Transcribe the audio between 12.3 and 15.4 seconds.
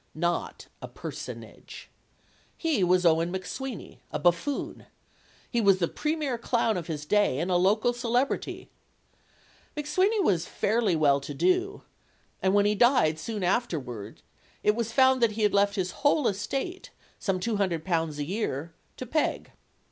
And, when he died soon afterward, it was found that